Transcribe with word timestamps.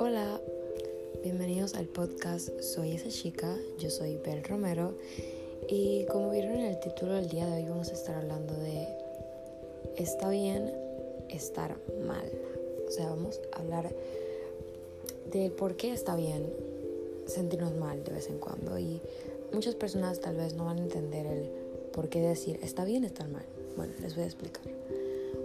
Hola, 0.00 0.40
bienvenidos 1.22 1.74
al 1.74 1.84
podcast 1.88 2.48
Soy 2.60 2.92
esa 2.92 3.10
chica, 3.10 3.54
yo 3.78 3.90
soy 3.90 4.16
Bel 4.24 4.42
Romero 4.44 4.94
y 5.68 6.06
como 6.06 6.30
vieron 6.30 6.52
en 6.52 6.66
el 6.66 6.80
título 6.80 7.12
del 7.12 7.28
día 7.28 7.44
de 7.46 7.56
hoy 7.56 7.68
vamos 7.68 7.90
a 7.90 7.92
estar 7.92 8.14
hablando 8.14 8.54
de 8.54 8.88
está 9.96 10.30
bien 10.30 10.72
estar 11.28 11.76
mal. 12.06 12.30
O 12.88 12.90
sea, 12.90 13.10
vamos 13.10 13.42
a 13.52 13.58
hablar 13.58 13.94
de 15.30 15.50
por 15.50 15.76
qué 15.76 15.92
está 15.92 16.16
bien 16.16 16.50
sentirnos 17.26 17.74
mal 17.76 18.02
de 18.04 18.12
vez 18.12 18.30
en 18.30 18.38
cuando 18.38 18.78
y 18.78 19.02
muchas 19.52 19.74
personas 19.74 20.20
tal 20.20 20.36
vez 20.36 20.54
no 20.54 20.64
van 20.64 20.78
a 20.78 20.82
entender 20.82 21.26
el 21.26 21.50
por 21.92 22.08
qué 22.08 22.22
decir 22.22 22.58
está 22.62 22.86
bien 22.86 23.04
estar 23.04 23.28
mal. 23.28 23.44
Bueno, 23.76 23.92
les 24.00 24.14
voy 24.14 24.24
a 24.24 24.26
explicar. 24.26 24.62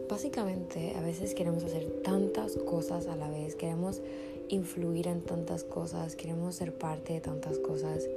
Básicamente, 0.10 0.96
a 0.98 1.02
veces 1.02 1.36
queremos 1.36 1.63
hacer 1.63 2.02
tantas 2.04 2.55
cosas 2.55 3.05
a 3.05 3.16
la 3.16 3.30
vez, 3.30 3.54
queremos 3.54 4.02
influir 4.48 5.08
en 5.08 5.22
tantas 5.22 5.63
cosas, 5.63 6.16
queremos 6.16 6.55
ser 6.55 6.73
parte 6.73 7.13
de 7.13 7.22
tantas 7.22 7.59
cosas, 7.59 8.09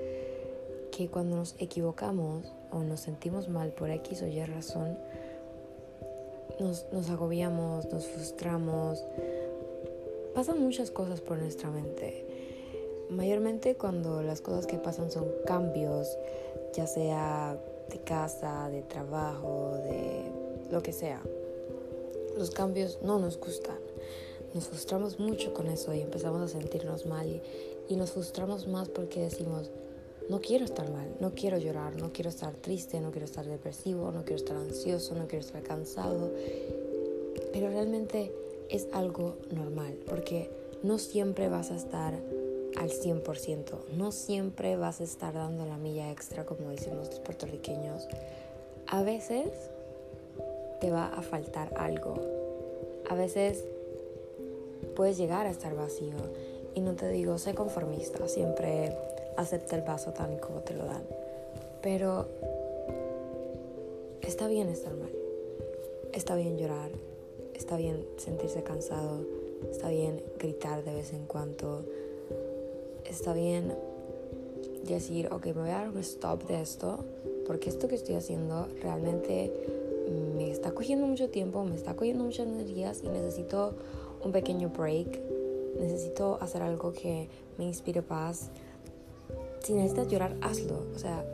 que 0.91 1.09
cuando 1.09 1.37
nos 1.37 1.55
equivocamos 1.59 2.51
o 2.71 2.83
nos 2.83 3.01
sentimos 3.01 3.51
mal 3.51 3.73
por 3.73 3.91
X 3.91 4.23
o 4.23 4.27
Y 4.27 4.43
razón, 4.43 4.97
nos, 6.59 6.87
nos 6.93 7.11
agobiamos, 7.11 7.85
nos 7.93 8.07
frustramos, 8.07 9.05
pasan 10.35 10.63
muchas 10.63 10.91
cosas 10.91 11.21
por 11.21 11.37
nuestra 11.37 11.71
mente. 11.71 12.25
Mayormente 13.11 13.75
cuando 13.75 14.23
las 14.23 14.41
cosas 14.41 14.67
que 14.67 14.79
pasan 14.79 15.11
son 15.11 15.27
cambios, 15.45 16.17
ya 16.73 16.87
sea 16.87 17.59
de 17.91 17.99
casa, 17.99 18.71
de 18.71 18.81
trabajo, 18.81 19.73
de 19.85 20.23
lo 20.71 20.83
que 20.83 20.95
sea. 20.95 21.21
Los 22.37 22.51
cambios 22.51 22.99
no 23.03 23.19
nos 23.19 23.39
gustan. 23.39 23.79
Nos 24.55 24.69
frustramos 24.69 25.19
mucho 25.19 25.55
con 25.55 25.67
eso 25.69 25.95
y 25.95 26.01
empezamos 26.01 26.43
a 26.43 26.49
sentirnos 26.49 27.07
mal 27.07 27.27
y, 27.27 27.41
y 27.89 27.97
nos 27.97 28.13
frustramos 28.13 28.67
más 28.69 28.89
porque 28.89 29.21
decimos, 29.21 29.71
no 30.29 30.41
quiero 30.41 30.65
estar 30.65 30.91
mal, 30.91 31.09
no 31.21 31.35
quiero 31.35 31.59
llorar, 31.59 31.97
no 31.97 32.13
quiero 32.13 32.31
estar 32.31 32.55
triste, 32.55 33.01
no 33.01 33.11
quiero 33.11 33.27
estar 33.27 33.47
depresivo, 33.47 34.13
no 34.13 34.25
quiero 34.25 34.37
estar 34.37 34.57
ansioso, 34.57 35.15
no 35.15 35.27
quiero 35.27 35.45
estar 35.45 35.63
cansado. 35.63 36.31
Pero 37.53 37.69
realmente 37.69 38.33
es 38.69 38.89
algo 38.93 39.37
normal 39.51 39.99
porque 40.09 40.51
no 40.83 40.99
siempre 40.99 41.49
vas 41.49 41.71
a 41.71 41.77
estar 41.77 42.15
al 42.79 42.91
100%, 42.91 43.87
no 43.97 44.13
siempre 44.13 44.77
vas 44.77 45.01
a 45.01 45.05
estar 45.05 45.35
dando 45.35 45.67
la 45.67 45.77
milla 45.77 46.11
extra 46.11 46.47
como 46.47 46.71
decimos 46.71 47.09
los 47.09 47.21
puertorriqueños. 47.21 48.09
A 48.87 49.03
veces 49.03 49.49
te 50.83 50.91
va 50.91 51.07
a 51.07 51.23
faltar 51.23 51.73
algo. 51.77 52.15
A 53.09 53.15
veces 53.15 53.65
puedes 54.97 55.17
llegar 55.17 55.47
a 55.47 55.51
estar 55.51 55.77
vacío 55.77 56.17
y 56.75 56.81
no 56.81 56.95
te 56.95 57.09
digo, 57.09 57.39
sé 57.39 57.55
conformista, 57.55 58.27
siempre 58.27 58.93
acepta 59.37 59.77
el 59.77 59.83
vaso 59.83 60.11
tal 60.13 60.33
y 60.35 60.39
como 60.39 60.59
te 60.63 60.75
lo 60.75 60.85
dan. 60.85 61.05
Pero 61.83 62.27
está 64.23 64.49
bien 64.49 64.69
estar 64.71 64.93
mal, 64.93 65.13
está 66.13 66.35
bien 66.35 66.59
llorar, 66.59 66.91
está 67.55 67.77
bien 67.77 68.05
sentirse 68.17 68.65
cansado, 68.65 69.25
está 69.71 69.89
bien 69.89 70.21
gritar 70.41 70.83
de 70.83 70.95
vez 70.95 71.13
en 71.13 71.27
cuando, 71.27 71.85
está 73.05 73.33
bien 73.35 73.73
decir, 74.83 75.29
ok, 75.33 75.47
me 75.47 75.53
voy 75.53 75.71
a 75.71 75.75
dar 75.75 75.91
un 75.91 75.99
stop 75.99 76.43
de 76.49 76.61
esto, 76.61 77.05
porque 77.47 77.71
esto 77.71 77.87
que 77.87 77.95
estoy 77.95 78.17
haciendo 78.17 78.67
realmente 78.83 79.53
me 80.13 80.51
está 80.51 80.73
cogiendo 80.73 81.07
mucho 81.07 81.31
tiempo, 81.31 81.65
me 81.65 81.77
está 81.77 81.95
cogiendo 81.95 82.25
muchas 82.25 82.47
energías 82.47 83.03
y 83.03 83.09
necesito 83.09 83.75
un 84.25 84.33
pequeño 84.33 84.71
break, 84.71 85.21
necesito 85.79 86.39
hacer 86.41 86.63
algo 86.63 86.93
que 86.93 87.29
me 87.59 87.65
inspire 87.65 88.03
paz. 88.03 88.51
Si 89.61 89.73
necesitas 89.73 90.09
llorar, 90.09 90.37
hazlo. 90.41 90.85
O 90.95 90.99
sea, 90.99 91.25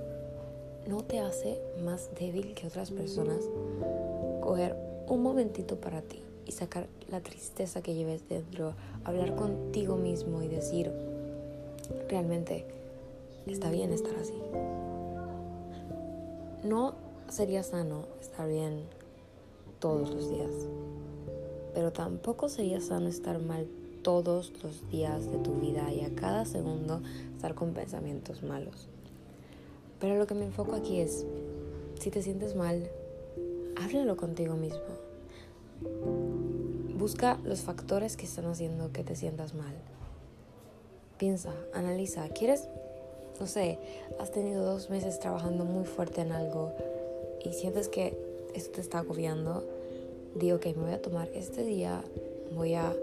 no 0.87 1.03
te 1.03 1.21
hace 1.21 1.61
más 1.85 2.11
débil 2.19 2.55
que 2.55 2.67
otras 2.67 2.91
personas 2.91 3.45
coger 4.41 4.77
un 5.07 5.23
momentito 5.23 5.77
para 5.77 6.03
ti 6.03 6.23
y 6.47 6.53
sacar 6.53 6.87
la 7.11 7.21
tristeza 7.21 7.83
que 7.83 7.95
lleves 7.95 8.29
dentro, 8.29 8.75
hablar 9.05 9.35
contigo 9.35 9.97
mismo 9.97 10.43
y 10.43 10.49
decir, 10.49 10.91
realmente 12.09 12.65
está 13.47 13.71
bien 13.71 13.93
estar 13.93 14.15
así. 14.17 14.35
No 16.65 16.95
sería 17.29 17.63
sano 17.63 18.07
estar 18.21 18.49
bien 18.49 18.85
todos 19.79 20.11
los 20.15 20.31
días, 20.31 20.51
pero 21.75 21.93
tampoco 21.93 22.49
sería 22.49 22.81
sano 22.81 23.09
estar 23.09 23.39
mal 23.39 23.69
todos 24.03 24.53
los 24.63 24.89
días 24.91 25.31
de 25.31 25.39
tu 25.39 25.55
vida 25.55 25.93
y 25.93 26.01
a 26.01 26.15
cada 26.15 26.45
segundo 26.45 27.03
estar 27.35 27.55
con 27.55 27.75
pensamientos 27.75 28.43
malos. 28.43 28.89
Pero 30.01 30.17
lo 30.17 30.27
que 30.27 30.35
me 30.35 30.47
enfoco 30.47 30.75
aquí 30.75 31.01
es, 31.01 31.27
si 32.01 32.11
te 32.11 32.23
sientes 32.23 32.55
mal, 32.55 32.89
háblalo 33.77 34.17
contigo 34.17 34.55
mismo. 34.55 34.81
Busca 36.97 37.39
los 37.45 37.61
factores 37.61 38.17
que 38.17 38.25
están 38.25 38.47
haciendo 38.47 38.93
que 38.93 39.05
te 39.05 39.15
sientas 39.15 39.55
mal. 39.55 39.75
Piensa, 41.19 41.53
analiza, 41.75 42.29
¿quieres? 42.29 42.69
No 43.41 43.47
sé, 43.47 43.79
has 44.19 44.33
tenido 44.33 44.65
dos 44.65 44.91
meses 44.91 45.19
trabajando 45.21 45.65
muy 45.65 45.85
fuerte 45.85 46.23
en 46.23 46.33
algo 46.33 46.73
y 47.45 47.53
sientes 47.53 47.89
que 47.89 48.17
esto 48.55 48.73
te 48.73 48.81
está 48.81 48.99
agobiando. 48.99 49.65
Digo, 50.35 50.61
que 50.61 50.75
me 50.75 50.85
voy 50.85 50.93
a 50.93 51.03
tomar 51.03 51.29
este 51.35 51.63
día, 51.65 52.03
voy 52.55 52.75
a 52.75 52.95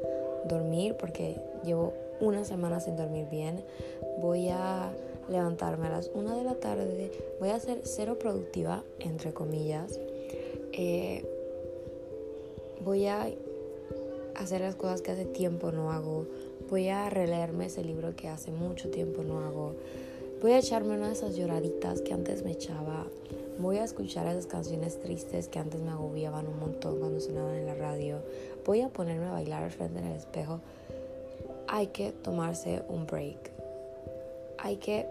dormir 0.47 0.96
porque 1.00 1.35
llevo 1.63 1.94
una 2.19 2.45
semana 2.45 2.79
sin 2.79 2.95
dormir 2.95 3.28
bien. 3.29 3.63
Voy 4.19 4.50
a 4.50 4.91
levantarme 5.29 5.88
a 5.88 5.91
las 5.91 6.12
una 6.13 6.35
de 6.35 6.44
la 6.44 6.56
tarde. 6.56 7.12
Voy 7.40 7.50
a 7.50 7.59
ser 7.59 7.81
cero 7.84 8.18
productiva, 8.19 8.84
entre 9.00 9.34
comillas. 9.34 10.00
Eh, 10.72 11.25
voy 12.84 13.07
a 13.07 13.28
hacer 14.35 14.62
las 14.62 14.75
cosas 14.75 15.01
que 15.01 15.12
hace 15.12 15.25
tiempo 15.25 15.72
no 15.72 15.91
hago. 15.91 16.25
Voy 16.69 16.90
a 16.90 17.09
releerme 17.09 17.68
ese 17.68 17.84
libro 17.84 18.16
que 18.16 18.28
hace 18.28 18.51
mucho 18.51 18.90
tiempo 18.90 19.24
no 19.24 19.40
hago. 19.40 19.74
Voy 20.41 20.51
a 20.51 20.59
echarme 20.59 20.95
una 20.95 21.07
de 21.07 21.13
esas 21.13 21.35
lloraditas 21.35 22.01
que 22.01 22.13
antes 22.13 22.44
me 22.44 22.51
echaba. 22.51 23.06
Voy 23.57 23.77
a 23.77 23.85
escuchar 23.85 24.27
esas 24.27 24.47
canciones 24.47 24.99
tristes 24.99 25.47
que 25.47 25.59
antes 25.59 25.79
me 25.79 25.91
agobiaban 25.91 26.45
un 26.47 26.59
montón 26.59 26.99
cuando 26.99 27.21
sonaban 27.21 27.55
en 27.55 27.66
la 27.66 27.75
radio. 27.75 28.17
Voy 28.66 28.81
a 28.81 28.89
ponerme 28.89 29.27
a 29.27 29.31
bailar 29.31 29.63
al 29.63 29.71
frente 29.71 30.01
del 30.01 30.11
espejo. 30.11 30.59
Hay 31.67 31.88
que 31.88 32.11
tomarse 32.11 32.83
un 32.89 33.07
break. 33.07 33.51
Hay 34.57 34.75
que 34.75 35.05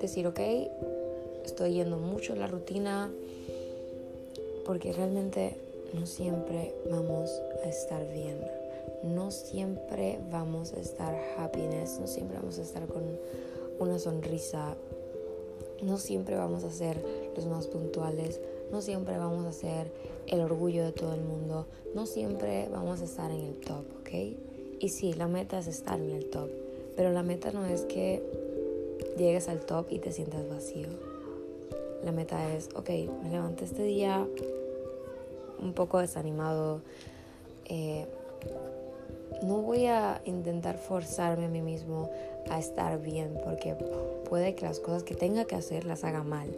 decir, 0.00 0.26
ok, 0.26 0.40
estoy 1.44 1.74
yendo 1.74 1.98
mucho 1.98 2.32
en 2.32 2.40
la 2.40 2.48
rutina 2.48 3.10
porque 4.66 4.92
realmente 4.92 5.56
no 5.94 6.06
siempre 6.06 6.74
vamos 6.90 7.30
a 7.64 7.68
estar 7.68 8.06
bien. 8.12 8.38
No 9.04 9.30
siempre 9.30 10.18
vamos 10.30 10.72
a 10.72 10.80
estar 10.80 11.14
happiness, 11.38 11.98
no 12.00 12.08
siempre 12.08 12.38
vamos 12.38 12.58
a 12.58 12.62
estar 12.62 12.86
con 12.86 13.02
una 13.78 13.98
sonrisa. 14.00 14.76
No 15.80 15.98
siempre 15.98 16.36
vamos 16.36 16.64
a 16.64 16.70
ser 16.70 17.02
los 17.34 17.46
más 17.46 17.66
puntuales, 17.66 18.40
no 18.70 18.80
siempre 18.80 19.18
vamos 19.18 19.44
a 19.46 19.52
ser 19.52 19.92
el 20.26 20.40
orgullo 20.40 20.84
de 20.84 20.92
todo 20.92 21.14
el 21.14 21.22
mundo, 21.22 21.66
no 21.94 22.06
siempre 22.06 22.68
vamos 22.70 23.00
a 23.00 23.04
estar 23.04 23.30
en 23.30 23.40
el 23.40 23.54
top, 23.56 23.84
¿ok? 24.00 24.10
Y 24.80 24.88
sí, 24.88 25.12
la 25.12 25.28
meta 25.28 25.58
es 25.58 25.66
estar 25.66 26.00
en 26.00 26.10
el 26.10 26.30
top, 26.30 26.50
pero 26.96 27.12
la 27.12 27.22
meta 27.22 27.52
no 27.52 27.66
es 27.66 27.82
que 27.82 28.22
llegues 29.16 29.48
al 29.48 29.60
top 29.60 29.86
y 29.90 29.98
te 29.98 30.12
sientas 30.12 30.48
vacío. 30.48 30.88
La 32.04 32.12
meta 32.12 32.52
es, 32.54 32.68
ok, 32.74 32.90
me 33.22 33.30
levanté 33.30 33.64
este 33.64 33.84
día, 33.84 34.26
un 35.60 35.72
poco 35.72 35.98
desanimado. 35.98 36.80
Eh, 37.66 38.06
no 39.42 39.58
voy 39.58 39.86
a 39.86 40.20
intentar 40.24 40.78
forzarme 40.78 41.46
a 41.46 41.48
mí 41.48 41.62
mismo 41.62 42.10
a 42.50 42.58
estar 42.58 43.00
bien 43.00 43.38
porque 43.44 43.74
puede 44.28 44.54
que 44.54 44.66
las 44.66 44.80
cosas 44.80 45.04
que 45.04 45.14
tenga 45.14 45.44
que 45.44 45.54
hacer 45.54 45.84
las 45.84 46.04
haga 46.04 46.22
mal. 46.22 46.48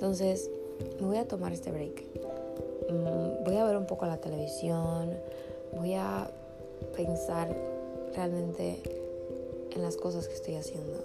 Entonces, 0.00 0.50
me 0.98 1.08
voy 1.08 1.18
a 1.18 1.28
tomar 1.28 1.52
este 1.52 1.70
break. 1.70 2.04
Mm, 2.88 3.44
voy 3.44 3.56
a 3.58 3.64
ver 3.66 3.76
un 3.76 3.84
poco 3.84 4.06
la 4.06 4.16
televisión. 4.16 5.14
Voy 5.76 5.92
a 5.92 6.30
pensar 6.96 7.54
realmente 8.16 8.78
en 9.70 9.82
las 9.82 9.98
cosas 9.98 10.26
que 10.26 10.32
estoy 10.32 10.54
haciendo. 10.54 11.04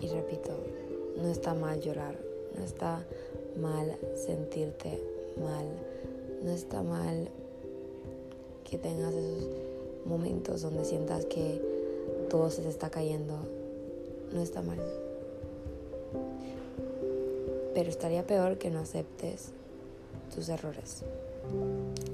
Y 0.00 0.06
repito, 0.06 0.50
no 1.16 1.26
está 1.26 1.52
mal 1.52 1.80
llorar, 1.80 2.14
no 2.56 2.64
está 2.64 3.04
mal 3.60 3.98
sentirte 4.14 5.02
mal. 5.36 5.66
No 6.44 6.52
está 6.52 6.80
mal 6.84 7.28
que 8.62 8.78
tengas 8.78 9.12
esos 9.12 9.48
momentos 10.06 10.62
donde 10.62 10.84
sientas 10.84 11.24
que 11.24 11.60
todo 12.30 12.50
se 12.50 12.62
te 12.62 12.68
está 12.68 12.88
cayendo. 12.88 13.34
No 14.32 14.40
está 14.40 14.62
mal. 14.62 14.78
Pero 17.80 17.88
estaría 17.88 18.26
peor 18.26 18.58
que 18.58 18.68
no 18.68 18.80
aceptes 18.80 19.52
tus 20.34 20.50
errores. 20.50 21.02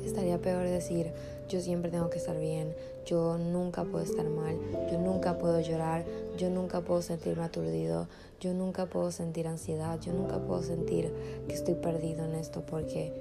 Estaría 0.05 0.41
peor 0.41 0.63
decir, 0.69 1.11
yo 1.49 1.61
siempre 1.61 1.91
tengo 1.91 2.09
que 2.09 2.19
estar 2.19 2.39
bien, 2.39 2.73
yo 3.05 3.37
nunca 3.37 3.83
puedo 3.83 4.05
estar 4.05 4.29
mal, 4.29 4.57
yo 4.93 5.01
nunca 5.01 5.39
puedo 5.39 5.59
llorar, 5.59 6.05
yo 6.39 6.51
nunca 6.51 6.83
puedo 6.83 7.03
sentirme 7.03 7.43
aturdido, 7.43 8.07
yo 8.39 8.55
nunca 8.55 8.87
puedo 8.87 9.11
sentir 9.11 9.49
ansiedad, 9.49 9.99
yo 10.01 10.13
nunca 10.13 10.39
puedo 10.39 10.63
sentir 10.63 11.13
que 11.49 11.55
estoy 11.55 11.75
perdido 11.75 12.25
en 12.27 12.37
esto 12.37 12.63
porque 12.65 13.13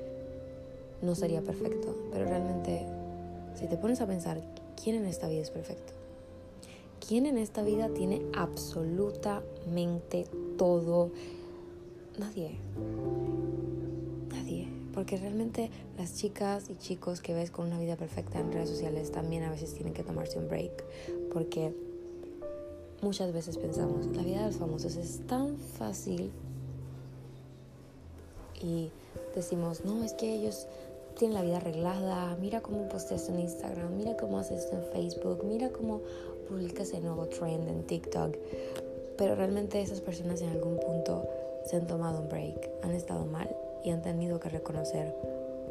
no 1.01 1.15
sería 1.15 1.41
perfecto. 1.41 1.95
Pero 2.11 2.25
realmente, 2.25 2.85
si 3.55 3.65
te 3.65 3.75
pones 3.75 4.01
a 4.01 4.05
pensar, 4.05 4.39
¿quién 4.79 4.97
en 4.97 5.07
esta 5.07 5.27
vida 5.27 5.41
es 5.41 5.49
perfecto? 5.49 5.93
¿Quién 7.07 7.25
en 7.25 7.39
esta 7.39 7.63
vida 7.63 7.89
tiene 7.89 8.21
absolutamente 8.35 10.27
todo? 10.59 11.09
Nadie. 12.17 12.57
Nadie. 14.31 14.67
Porque 14.93 15.17
realmente 15.17 15.69
las 15.97 16.15
chicas 16.15 16.69
y 16.69 16.75
chicos 16.75 17.21
que 17.21 17.33
ves 17.33 17.51
con 17.51 17.67
una 17.67 17.79
vida 17.79 17.97
perfecta 17.97 18.39
en 18.39 18.51
redes 18.51 18.69
sociales 18.69 19.11
también 19.11 19.43
a 19.43 19.51
veces 19.51 19.73
tienen 19.73 19.93
que 19.93 20.03
tomarse 20.03 20.39
un 20.39 20.47
break. 20.47 20.83
Porque 21.33 21.73
muchas 23.01 23.33
veces 23.33 23.57
pensamos, 23.57 24.05
la 24.15 24.23
vida 24.23 24.39
de 24.39 24.47
los 24.47 24.55
famosos 24.55 24.95
es 24.95 25.25
tan 25.27 25.57
fácil. 25.57 26.31
Y 28.61 28.89
decimos, 29.35 29.83
no, 29.83 30.03
es 30.03 30.13
que 30.13 30.33
ellos 30.33 30.67
tienen 31.17 31.35
la 31.35 31.41
vida 31.41 31.57
arreglada, 31.57 32.35
mira 32.39 32.61
cómo 32.61 32.87
posteas 32.87 33.27
en 33.29 33.39
Instagram, 33.39 33.95
mira 33.97 34.15
cómo 34.17 34.39
haces 34.39 34.63
esto 34.63 34.77
en 34.77 34.83
Facebook, 34.91 35.43
mira 35.45 35.69
cómo 35.69 36.01
publicas 36.47 36.93
el 36.93 37.03
nuevo 37.03 37.25
trend 37.27 37.67
en 37.67 37.83
TikTok. 37.83 38.35
Pero 39.17 39.35
realmente 39.35 39.81
esas 39.81 40.01
personas 40.01 40.41
en 40.41 40.49
algún 40.49 40.77
punto 40.77 41.27
se 41.65 41.75
han 41.75 41.87
tomado 41.87 42.21
un 42.21 42.29
break, 42.29 42.69
han 42.83 42.91
estado 42.91 43.25
mal 43.25 43.55
y 43.83 43.89
han 43.89 44.01
tenido 44.01 44.39
que 44.39 44.49
reconocer, 44.49 45.13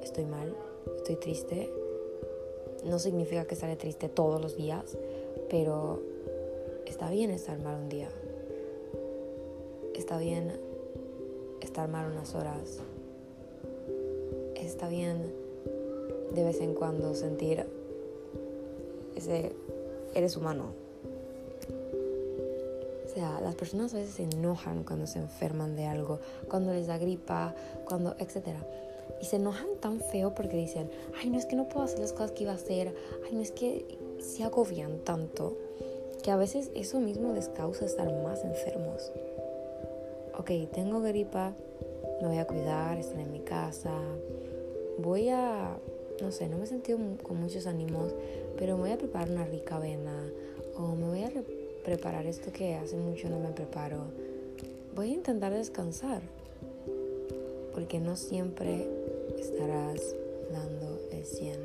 estoy 0.02 0.24
mal, 0.24 0.54
estoy 0.96 1.16
triste. 1.16 1.70
No 2.84 2.98
significa 2.98 3.46
que 3.46 3.54
estaré 3.54 3.76
triste 3.76 4.08
todos 4.08 4.40
los 4.40 4.56
días, 4.56 4.98
pero 5.48 6.02
está 6.86 7.10
bien 7.10 7.30
estar 7.30 7.58
mal 7.60 7.80
un 7.80 7.88
día. 7.88 8.08
Está 9.94 10.18
bien 10.18 10.52
estar 11.60 11.88
mal 11.88 12.10
unas 12.10 12.34
horas. 12.34 12.80
Está 14.56 14.88
bien 14.88 15.32
de 16.34 16.44
vez 16.44 16.60
en 16.60 16.74
cuando 16.74 17.14
sentir 17.14 17.64
ese 19.14 19.52
eres 20.14 20.36
humano. 20.36 20.83
O 23.14 23.16
sea, 23.16 23.40
las 23.40 23.54
personas 23.54 23.94
a 23.94 23.98
veces 23.98 24.14
se 24.14 24.24
enojan 24.24 24.82
cuando 24.82 25.06
se 25.06 25.20
enferman 25.20 25.76
de 25.76 25.86
algo, 25.86 26.18
cuando 26.48 26.72
les 26.72 26.88
da 26.88 26.98
gripa, 26.98 27.54
cuando, 27.84 28.16
etc. 28.18 28.56
Y 29.22 29.26
se 29.26 29.36
enojan 29.36 29.68
tan 29.80 30.00
feo 30.00 30.34
porque 30.34 30.56
dicen, 30.56 30.90
ay, 31.20 31.30
no 31.30 31.38
es 31.38 31.46
que 31.46 31.54
no 31.54 31.68
puedo 31.68 31.84
hacer 31.84 32.00
las 32.00 32.12
cosas 32.12 32.32
que 32.32 32.42
iba 32.42 32.50
a 32.50 32.56
hacer, 32.56 32.92
ay, 33.24 33.34
no 33.36 33.40
es 33.40 33.52
que 33.52 33.98
se 34.18 34.42
agobian 34.42 34.98
tanto, 35.04 35.56
que 36.24 36.32
a 36.32 36.36
veces 36.36 36.72
eso 36.74 36.98
mismo 36.98 37.32
les 37.32 37.48
causa 37.48 37.84
estar 37.84 38.12
más 38.24 38.42
enfermos. 38.42 39.12
Ok, 40.36 40.50
tengo 40.72 41.00
gripa, 41.00 41.52
me 42.20 42.26
voy 42.26 42.38
a 42.38 42.48
cuidar, 42.48 42.98
estar 42.98 43.20
en 43.20 43.30
mi 43.30 43.40
casa, 43.40 43.92
voy 44.98 45.28
a 45.28 45.78
no 46.20 46.30
sé, 46.30 46.48
no 46.48 46.58
me 46.58 46.64
he 46.64 46.66
sentido 46.66 46.98
con 47.22 47.40
muchos 47.40 47.66
ánimos, 47.66 48.14
pero 48.56 48.76
me 48.76 48.82
voy 48.82 48.92
a 48.92 48.98
preparar 48.98 49.30
una 49.30 49.44
rica 49.44 49.76
avena 49.76 50.30
o 50.76 50.94
me 50.94 51.08
voy 51.08 51.22
a 51.22 51.30
preparar 51.84 52.26
esto 52.26 52.52
que 52.52 52.74
hace 52.74 52.96
mucho 52.96 53.28
no 53.28 53.38
me 53.38 53.50
preparo. 53.50 54.06
Voy 54.94 55.10
a 55.10 55.14
intentar 55.14 55.52
descansar, 55.52 56.22
porque 57.72 58.00
no 58.00 58.16
siempre 58.16 58.88
estarás 59.38 60.16
dando 60.52 61.00
el 61.12 61.24
100. 61.24 61.56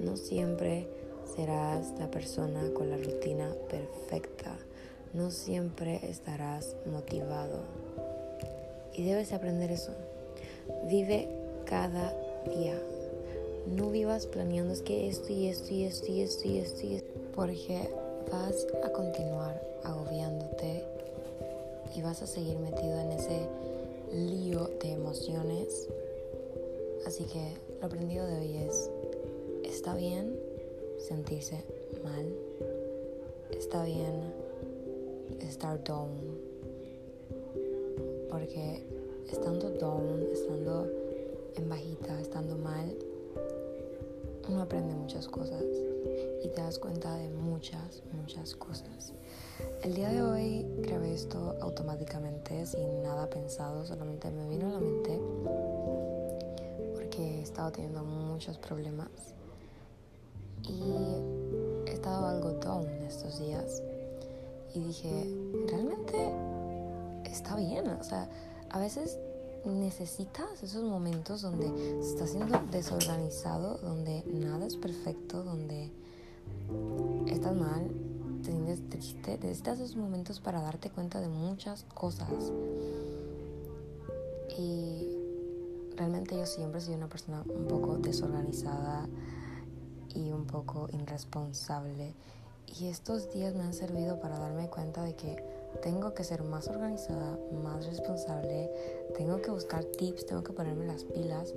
No 0.00 0.16
siempre 0.16 0.88
serás 1.36 1.94
la 1.98 2.10
persona 2.10 2.70
con 2.74 2.90
la 2.90 2.96
rutina 2.96 3.54
perfecta. 3.70 4.56
No 5.12 5.30
siempre 5.30 6.00
estarás 6.10 6.76
motivado. 6.86 7.62
Y 8.92 9.04
debes 9.04 9.32
aprender 9.32 9.70
eso. 9.70 9.92
Vive 10.88 11.28
cada 11.64 12.12
día 12.50 12.78
no 13.66 13.90
vivas 13.90 14.26
planeando 14.26 14.74
es 14.74 14.82
que 14.82 15.08
esto 15.08 15.32
y 15.32 15.46
esto 15.46 15.72
y 15.72 15.84
esto 15.84 16.12
y 16.12 16.20
esto 16.20 16.48
y 16.48 16.58
esto 16.58 16.86
y 16.86 16.94
esto, 16.96 17.20
porque 17.34 17.88
vas 18.30 18.66
a 18.82 18.90
continuar 18.90 19.60
agobiándote 19.84 20.84
y 21.94 22.02
vas 22.02 22.22
a 22.22 22.26
seguir 22.26 22.58
metido 22.58 22.98
en 23.00 23.12
ese 23.12 23.48
lío 24.12 24.70
de 24.80 24.92
emociones. 24.92 25.88
Así 27.06 27.24
que 27.24 27.56
lo 27.80 27.86
aprendido 27.86 28.26
de 28.26 28.38
hoy 28.38 28.56
es, 28.56 28.90
está 29.64 29.94
bien 29.94 30.38
sentirse 30.98 31.64
mal, 32.02 32.26
está 33.50 33.84
bien 33.84 34.32
estar 35.40 35.82
down, 35.84 36.10
porque 38.30 38.82
estando 39.30 39.70
down, 39.70 40.26
estando 40.32 40.90
en 41.56 41.68
bajita, 41.68 42.20
estando 42.20 42.56
mal, 42.56 42.96
uno 44.48 44.62
aprende 44.62 44.94
muchas 44.94 45.28
cosas 45.28 45.62
y 46.44 46.48
te 46.48 46.60
das 46.60 46.78
cuenta 46.78 47.16
de 47.16 47.30
muchas, 47.30 48.02
muchas 48.12 48.54
cosas. 48.54 49.14
El 49.82 49.94
día 49.94 50.10
de 50.10 50.22
hoy 50.22 50.66
grabé 50.78 51.14
esto 51.14 51.56
automáticamente, 51.62 52.66
sin 52.66 53.02
nada 53.02 53.30
pensado, 53.30 53.86
solamente 53.86 54.30
me 54.30 54.48
vino 54.48 54.68
a 54.68 54.72
la 54.72 54.80
mente 54.80 55.20
porque 56.92 57.38
he 57.38 57.42
estado 57.42 57.72
teniendo 57.72 58.04
muchos 58.04 58.58
problemas 58.58 59.08
y 60.68 60.82
he 61.86 61.92
estado 61.92 62.26
algo 62.26 62.52
down 62.52 62.86
estos 63.06 63.38
días 63.38 63.82
y 64.74 64.80
dije, 64.80 65.34
realmente 65.68 66.30
está 67.24 67.56
bien, 67.56 67.88
o 67.88 68.04
sea, 68.04 68.28
a 68.70 68.78
veces 68.78 69.18
necesitas 69.64 70.62
esos 70.62 70.82
momentos 70.82 71.40
donde 71.40 72.00
estás 72.00 72.30
siendo 72.30 72.60
desorganizado, 72.70 73.78
donde 73.78 74.24
nada 74.26 74.66
es 74.66 74.76
perfecto, 74.76 75.42
donde 75.42 75.90
estás 77.26 77.54
mal, 77.56 77.90
te 78.42 78.50
sientes 78.50 78.88
triste. 78.88 79.38
Necesitas 79.42 79.80
esos 79.80 79.96
momentos 79.96 80.40
para 80.40 80.60
darte 80.60 80.90
cuenta 80.90 81.20
de 81.20 81.28
muchas 81.28 81.84
cosas. 81.94 82.52
Y 84.58 85.08
realmente 85.96 86.36
yo 86.36 86.46
siempre 86.46 86.80
sido 86.80 86.96
una 86.96 87.08
persona 87.08 87.42
un 87.48 87.66
poco 87.66 87.98
desorganizada 87.98 89.08
y 90.14 90.30
un 90.32 90.46
poco 90.46 90.88
irresponsable. 90.92 92.14
Y 92.78 92.86
estos 92.86 93.32
días 93.32 93.54
me 93.54 93.62
han 93.62 93.74
servido 93.74 94.20
para 94.20 94.38
darme 94.38 94.68
cuenta 94.68 95.02
de 95.02 95.14
que 95.14 95.36
tengo 95.82 96.14
que 96.14 96.24
ser 96.24 96.42
más 96.42 96.68
organizada, 96.68 97.38
más 97.62 97.86
responsable, 97.86 98.70
tengo 99.16 99.40
que 99.42 99.50
buscar 99.50 99.84
tips, 99.84 100.26
tengo 100.26 100.42
que 100.42 100.52
ponerme 100.52 100.86
las 100.86 101.04
pilas, 101.04 101.52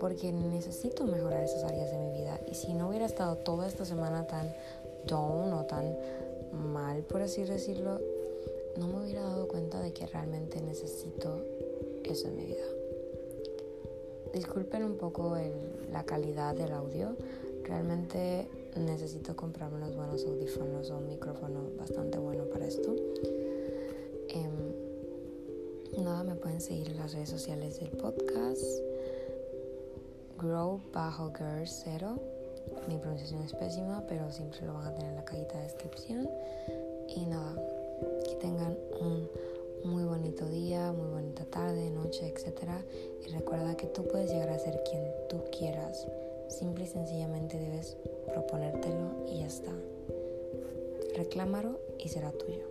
porque 0.00 0.32
necesito 0.32 1.04
mejorar 1.04 1.44
esas 1.44 1.64
áreas 1.64 1.90
de 1.90 1.98
mi 1.98 2.12
vida. 2.12 2.40
Y 2.50 2.54
si 2.54 2.72
no 2.74 2.88
hubiera 2.88 3.06
estado 3.06 3.36
toda 3.36 3.66
esta 3.66 3.84
semana 3.84 4.26
tan 4.26 4.52
down 5.06 5.52
o 5.52 5.64
tan 5.64 5.96
mal, 6.52 7.02
por 7.02 7.22
así 7.22 7.44
decirlo, 7.44 8.00
no 8.76 8.88
me 8.88 9.04
hubiera 9.04 9.22
dado 9.22 9.46
cuenta 9.48 9.80
de 9.80 9.92
que 9.92 10.06
realmente 10.06 10.60
necesito 10.60 11.40
eso 12.04 12.28
en 12.28 12.36
mi 12.36 12.46
vida. 12.46 12.64
Disculpen 14.32 14.82
un 14.82 14.96
poco 14.96 15.36
la 15.92 16.04
calidad 16.04 16.54
del 16.54 16.72
audio. 16.72 17.16
Realmente 17.62 18.48
necesito 18.76 19.36
comprarme 19.36 19.76
unos 19.76 19.94
buenos 19.94 20.26
audífonos 20.26 20.90
o 20.90 20.98
un 20.98 21.06
micrófono 21.06 21.70
bastante 21.78 22.18
bueno 22.18 22.44
para 22.44 22.66
esto. 22.66 22.94
Em, 24.28 26.02
nada, 26.02 26.24
me 26.24 26.34
pueden 26.34 26.60
seguir 26.60 26.88
en 26.90 26.96
las 26.96 27.12
redes 27.12 27.30
sociales 27.30 27.78
del 27.78 27.90
podcast. 27.90 28.64
Grow 30.38 30.80
bajo 30.92 31.32
girl 31.32 31.66
0. 31.66 32.18
Mi 32.88 32.96
pronunciación 32.98 33.42
es 33.42 33.52
pésima, 33.52 34.02
pero 34.08 34.30
siempre 34.32 34.62
lo 34.66 34.74
van 34.74 34.86
a 34.88 34.94
tener 34.94 35.10
en 35.10 35.16
la 35.16 35.24
cajita 35.24 35.56
de 35.58 35.64
descripción. 35.64 36.28
Y 37.08 37.26
nada, 37.26 37.54
que 38.24 38.34
tengan 38.36 38.76
un 39.00 39.28
muy 39.84 40.04
bonito 40.04 40.46
día, 40.46 40.92
muy 40.92 41.08
bonita 41.08 41.44
tarde, 41.44 41.90
noche, 41.90 42.26
etc. 42.26 42.70
Y 43.26 43.30
recuerda 43.30 43.76
que 43.76 43.86
tú 43.86 44.06
puedes 44.08 44.30
llegar 44.30 44.48
a 44.50 44.58
ser 44.58 44.82
quien 44.90 45.04
tú 45.28 45.42
quieras. 45.56 46.06
Simple 46.48 46.84
y 46.84 46.88
sencillamente 46.88 47.58
debes 47.58 47.96
proponértelo 48.26 49.26
y 49.26 49.40
ya 49.40 49.46
está. 49.46 49.72
Reclámalo 51.16 51.78
y 51.98 52.08
será 52.08 52.32
tuyo. 52.32 52.64